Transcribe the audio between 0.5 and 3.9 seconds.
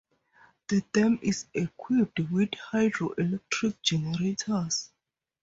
The dam is equipped with hydroelectric